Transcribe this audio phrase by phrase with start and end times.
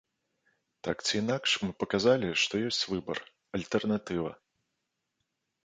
[0.87, 3.17] Так ці інакш мы паказалі, што ёсць выбар,
[3.61, 4.31] альтэрнатыва.